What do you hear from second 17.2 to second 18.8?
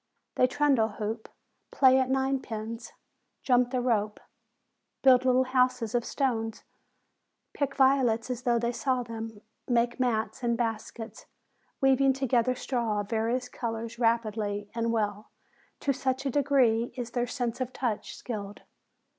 sense of touch skilled.